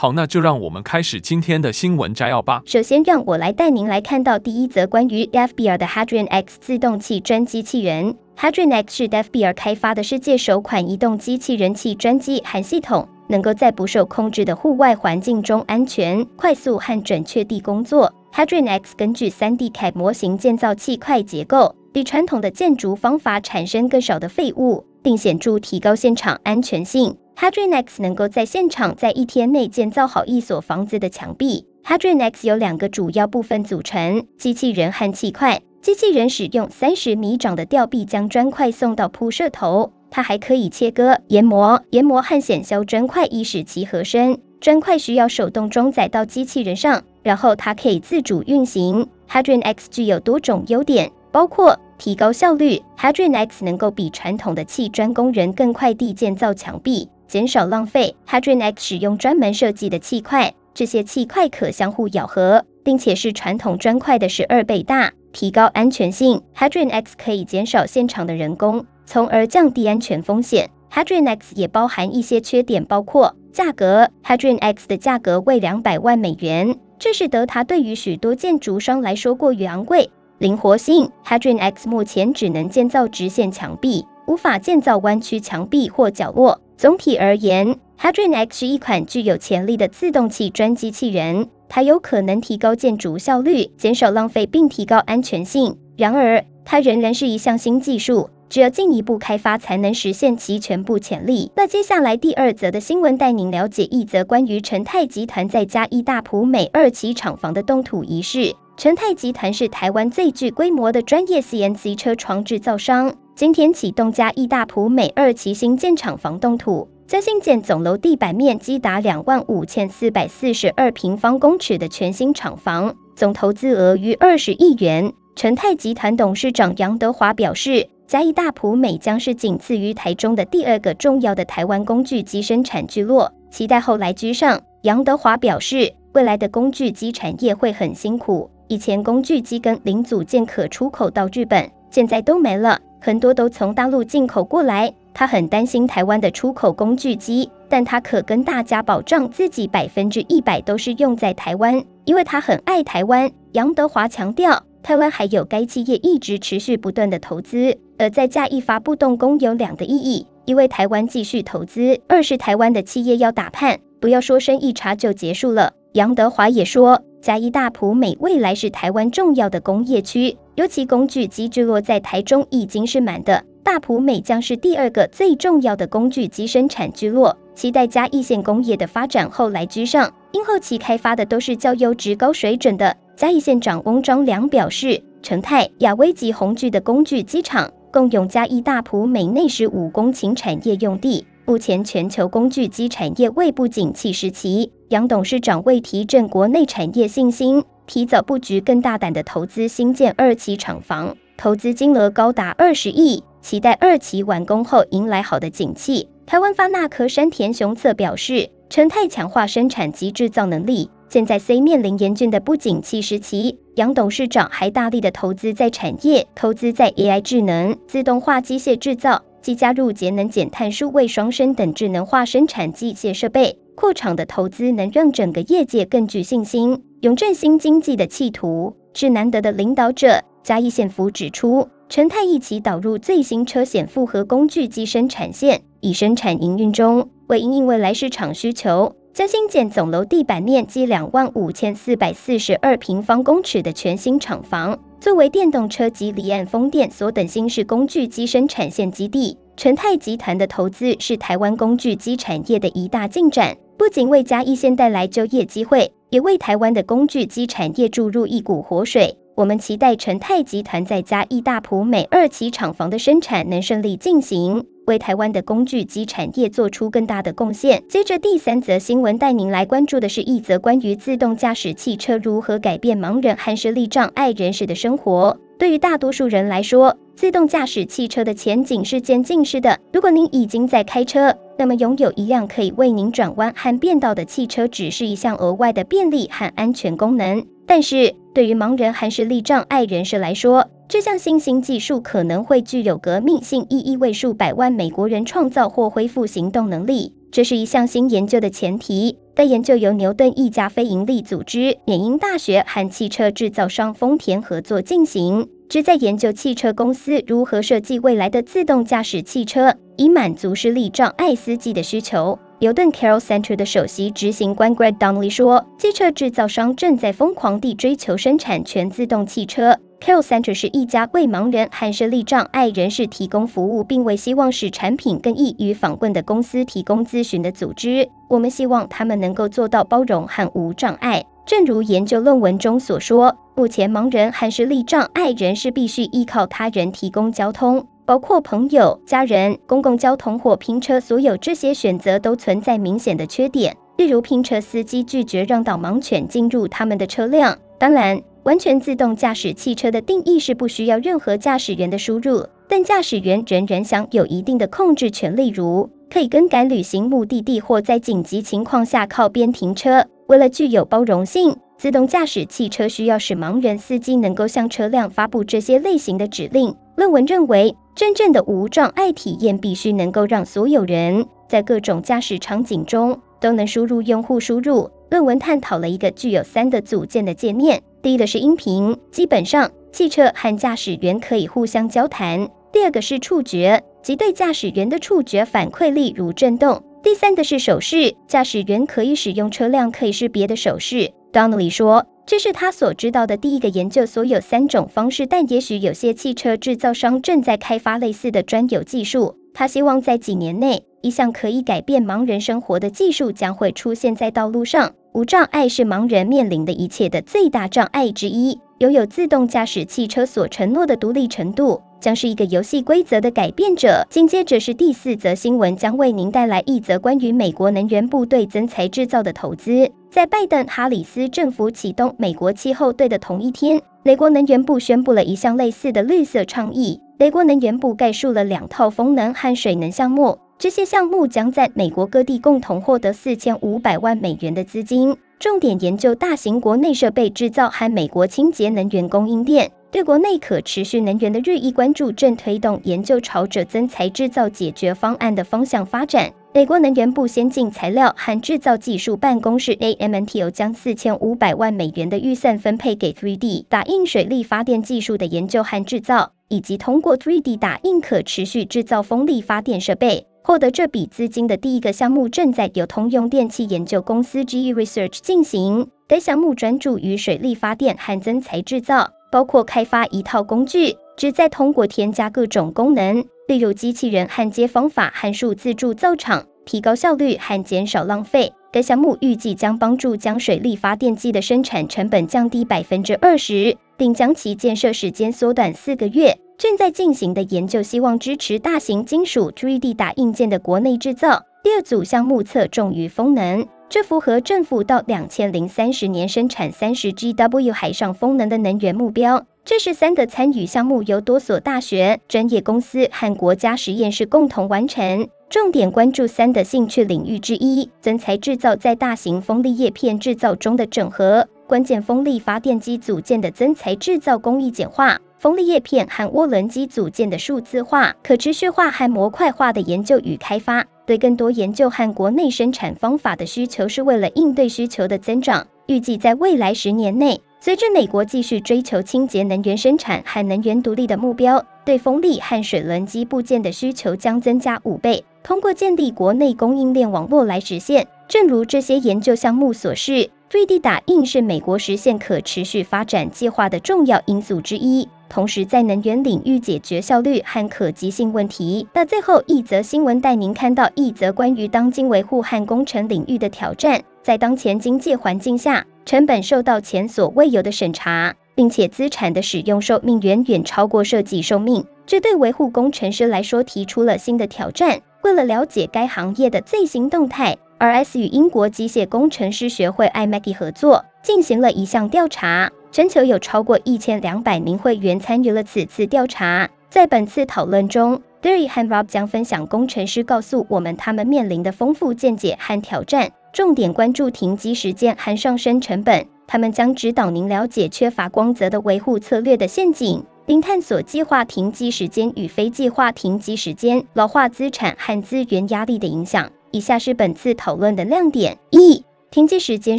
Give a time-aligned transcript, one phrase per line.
[0.00, 2.62] 好，那就让我们开始今天的新闻摘要吧。
[2.64, 8.14] 首先，让我来带您来看到第一则关于 FBR 的 Hadrian X 自动器砖机器人。
[8.38, 13.08] Hadrian X 是 DEFBR 开发的世界首款移动机器人器砖机含系统。
[13.26, 18.14] 能够在不受控制的户外环境中安全、快速和准确地工作。
[18.32, 27.16] Hadrian X 根据 3D CAD 模型建造气块结构，比传统的建筑方法产生更少的废物，并显著提高现场安全性。
[27.34, 31.64] Hadrian X 能够在现场在一天内建造好一所房子的墙壁。
[31.82, 35.62] Hadrian X 由两个主要部分组成：机器人和气块。
[35.80, 39.90] 机器人使用三十米长的吊臂将砖块送到铺设头。
[40.10, 44.38] 它还可以切割、研磨、研磨和显削砖块，以使其合身。
[44.60, 49.08] 砖块需要手动装载到机器人上，然后它可以自主运行。
[49.26, 52.80] Hadrian X 具有多种优点，包括提高效率。
[52.96, 58.16] Hadrian X 能够比传统的砌砖工人更快地建造墙壁，减少浪费。
[58.26, 66.40] Hadrian X 使用专门设计的砌块，这些砌块可相互咬合，并且是传统砖块的十二倍大，提高安全性。
[66.56, 68.86] Hadrian X 可以减少现场的人工。
[69.04, 70.68] 从而降低安全风险。
[70.92, 74.10] Hadrian X 也包含一些缺点，包括价格。
[74.22, 80.10] Hadrian X 的价格为两百万美元，这使得它对于许多建筑商来说过于昂贵。
[80.38, 81.10] 灵活性。
[81.24, 86.60] Hadrian X 目前只能建造直线墙壁，无法建造弯曲墙壁或角落。
[86.76, 95.76] 总体而言，Hadrian X 是一款具有潜力的自动砌砖机器人，它有可能提高建筑效率、减少浪费并提高安全性。
[95.96, 98.30] 然而，它仍然是一项新技术。
[98.50, 101.52] 只有进一步开发才能实现其全部潜力。
[101.54, 108.54] 那接下来第二则的新闻带您了解一则关于成泰集团在嘉义大埔美二期厂房的动土仪式。
[108.78, 125.12] 成泰集团是台湾最具规模的专业 CNC 车床制造商，今天启动嘉义大埔美二期新建厂房动土，将新建总楼地板面积达两万五千四百四十二平方公尺的全新厂房，总投资额逾二十亿元。
[125.34, 127.88] 成泰集团董事长杨德华表示。
[128.06, 134.58] 嘉义大埔美将是仅次于台中的第二个重要的台湾工具机生产聚落，期待后来居上。
[134.84, 138.50] 杨德华表示，未来的工具机产业会很辛苦。
[138.68, 144.92] 以前工具机跟零组件可出口到日本，现在都没了，很多都从大陆进口过来。
[145.12, 153.30] 他很担心台湾的出口工具机，但他可跟大家保证，自己百分之一百都是用在台湾，因为他很爱台湾。
[153.52, 154.62] 杨德华强调。
[154.80, 165.72] 台湾还有该企业一直持续不断的投资，而在嘉义发布动工有两个意义：一为台湾继续投资；二是台湾的企业要打盼，不要说生意差就结束了。
[165.92, 182.96] 杨德华也说，嘉义大埔美未来是台湾重要的工业区，尤其工具机聚落在台中已经是满的，大埔美将是第二个最重要的工具机生产聚落，期待嘉义县工业的发展后来居上，因后期开发的都是较优质高水准的。
[183.16, 191.26] 嘉义县长翁章良表示，成泰、亚威及鸿巨的工具机厂共用嘉义大埔美内十五公顷产业用地。
[191.44, 206.08] 目前全球工具机产业未不景气时期，杨董事长为提振国内产业信心，提早布局更大胆的投资新建二期厂房，投资金额高达二十亿，期待二期完工后迎来好的景气。
[206.24, 210.90] 台湾发那科山田雄策表示，成泰强化生产及制造能力。
[211.10, 223.58] 现在虽面临严峻的不景气时期，杨董事长还大力的投资在产业，投资在 AI 智能、自动化机械制造，及加入节能减碳、数位双生等智能化生产机械设备。
[223.78, 230.20] 扩厂的投资能让整个业界更具信心，永振兴经济的企图是难得的领导者。
[230.42, 238.92] 嘉义县府指出，成泰一起导入最新车险复合工具机生产线，已生产营运中，为因应未来市场需求。
[239.14, 249.38] 将新建总楼地板面积两万五千四百四十二平方公尺的全新厂房，作为电动车及离岸风电所等新式工具机生产线基地。
[249.56, 259.16] 成泰集团的投资是台湾工具机产业的一大进展，不仅为嘉义县带来就业机会，也为台湾的工具机产业注入一股活水。
[259.36, 267.80] 我们期待成泰集团在嘉义大埔美二期厂房的生产能顺利进行，为台湾的工具机产业做出更大的贡献。
[267.88, 275.38] 接着第三则新闻带您来关注的是一则关于自动驾驶汽车如何改变盲人和视力障碍人士的生活。
[275.56, 279.78] 对于大多数人来说，自动驾驶汽车的前景是渐进式的。
[279.92, 287.44] 如果您已经在开车，那么拥有一辆可以为您转弯和变道的汽车，只是一项额外的便利和安全功能。
[287.66, 297.12] 但是，对于盲人和视力障碍人士来说，这项新兴技术可能会具有革命性意义，为数百万美国人创造或恢复行动能力。
[297.30, 299.18] 这是一项新研究的前提。
[299.34, 312.38] 该研究由牛顿一家非营利组织、缅因大学和汽车制造商丰田合作进行，旨在研究汽车公司如何设计未来的自动驾驶汽车，以满足视力障碍司机的需求。
[312.60, 319.76] 牛顿 Carroll Center 的首席执行官 Greg Donnelly 说：“汽车制造商正在疯狂地追求生产全自动汽车。
[320.00, 328.08] Carroll Center 是一家为盲人和视力障碍人士提供服务，并为希望使产品更易于访问的公司提供咨询的组织。
[328.30, 331.22] 我们希望他们能够做到包容和无障碍。
[331.48, 347.56] 正如研究论文中所说，目前盲人和视力障碍人士必须依靠他人提供交通。”包括朋友、家人、公共交通或拼车，所有这些选择都存在明显的缺点，例如拼车司机拒绝让导盲犬进入他们的车辆。
[347.78, 360.04] 当然，完全自动驾驶汽车的定义是不需要任何驾驶员的输入，但驾驶员仍然享有一定的控制权，例如可以更改旅行目的地或在紧急情况下靠边停车。
[360.28, 366.74] 为了具有包容性，自动驾驶汽车需要使盲人司机能够向车辆发布这些类型的指令。
[366.96, 374.90] 论文认为，真正的无障碍体验必须能够让所有人在各种驾驶场景中都能输入用户输入。
[375.08, 391.10] 论文探讨了一个具有三个组件的界面：第一个是音频，基本上汽车和驾驶员可以互相交谈；第二个是触觉，即对驾驶员的触觉反馈，例如震动；第三个是手势，驾驶员可以使用车辆可以识别的手势。
[391.32, 392.06] Donnelly 说。
[392.30, 399.34] 这是他所知道的第一个研究所有三种方式，但也许有些汽车制造商正在开发类似的专有技术。
[399.54, 404.92] 他希望在几年内，一项可以改变盲人生活的技术将会出现在道路上。
[405.14, 408.58] 无障碍是盲人面临的一切的最大障碍之一。
[408.80, 414.06] 拥有自动驾驶汽车所承诺的独立程度，将是一个游戏规则的改变者。
[414.10, 419.90] 紧接着是第四则新闻，将为您带来一则关于美国能源部对增材制造的投资。
[420.10, 427.00] 在拜登哈里斯政府启动美国气候队的同一天，雷国能源部宣布了一项类似的绿色倡议。
[427.18, 435.14] 雷国能源部概述了两套风能和水能项目，这些项目将在美国各地共同获得四千五百万美元的资金。
[435.38, 439.70] 重点研究大型国内设备制造和美国清洁能源供应链。
[439.90, 446.30] 对国内可持续能源的日益关注，正推动研究朝着增材制造解决方案的方向发展。
[446.52, 460.26] 美国能源部先进材料和制造技术办公室 AMNTO 将四千五百万美元的预算分配给 3D 打印水力发电技术的研究和制造，以及通过 3D 打印可持续制造风力发电设备。
[460.42, 465.88] 获得这笔资金的第一个项目正在由通用电气研究公司 GE Research 进行。
[466.06, 478.52] 该项目专注于水力发电和增材制造，包括开发一套工具，旨在通过添加各种功能，例如机器人焊接方法和数字铸造厂，提高效率和减少浪费。
[478.70, 486.36] 该项目预计将帮助将水力发电机的生产成本降低百分之二十，并将其建设时间缩短四个月。
[486.58, 491.42] 正在进行的研究希望支持大型金属 3D 打印件的国内制造。
[491.62, 499.46] 第二组项目侧重于风能，这符合政府到两千零三十年生产三十 GW 海上风能的能源目标。
[499.64, 505.26] 这是三个参与项目由多所大学、专业公司和国家实验室共同完成。
[505.48, 515.18] 重点关注三的兴趣领域之一：增材制造在大型风力叶片制造中的整合，关键风力发电机组件的增材制造工艺简化。
[515.38, 525.66] 风力叶片和涡轮机组件的数字化、可持续化和模块化的研究与开发，对更多研究和国内生产方法的需求，是为了应对需求的增长。
[525.86, 535.24] 预计在未来十年内，随着美国继续追求清洁能源生产和能源独立的目标，对风力和水轮机部件的需求将增加五倍。
[535.42, 538.06] 通过建立国内供应链网络来实现。
[538.28, 545.08] 正如这些研究项目所示，3D 打印是美国实现可持续发展计划的重要因素之一。
[545.28, 548.86] 同时，在能源领域解决效率和可及性问题。
[548.94, 554.00] 那最后一则新闻带您看到一则关于当今维护和工程领域的挑战。
[554.22, 558.34] 在当前经济环境下，成本受到前所未有的审查。
[558.58, 565.00] 并且资产的使用寿命远远超过设计寿命，这对维护工程师来说提出了新的挑战。
[565.22, 576.68] 为了了解该行业的最新动态，RS 与英国机械工程师学会 IMechE 合作进行了一项调查，全球有超过一千两百名会员参与了此次调查。
[576.88, 586.26] 在本次讨论中，Derry 和 Rob 将分享工程师告诉我们他们面临的丰富见解和挑战，重点关注停机时间和上升成本。
[586.46, 590.24] 他们将指导您了解缺乏光泽的维护策略的陷阱。
[590.48, 596.50] 并探索计划停机时间与非计划停机时间、老化资产和资源压力的影响。
[596.70, 599.98] 以下是本次讨论的亮点：一、停机时间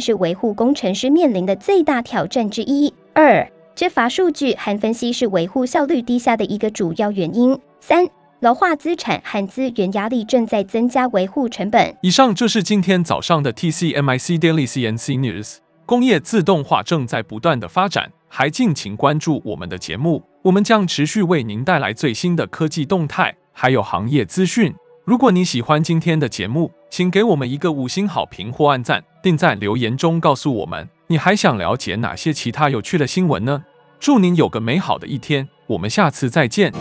[0.00, 8.08] 是维护工程师面临的最大挑战之一；二、缺乏数据和分析是维护效率低下的一个主要原因；三、
[8.40, 11.94] 老化资产和资源压力正在增加维护成本。
[12.02, 15.58] 以上就是今天早上的 TCMIC Daily CNC News。
[15.86, 20.22] 工业自动化正在不断的发展，还敬请关注我们的节目。
[20.42, 24.74] 我们将持续为您带来最新的科技动态，还有行业资讯。
[25.04, 33.64] 如果你喜欢今天的节目，请给我们一个五星好评或按赞，并在留言中告诉我们你还想了解哪些其他有趣的新闻呢？
[34.00, 36.72] 祝您有个美好的一天，我们下次再见。